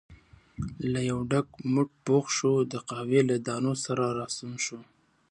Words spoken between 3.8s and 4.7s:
سره راستون